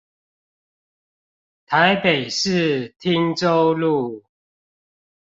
[1.67, 4.23] 台北市汀州路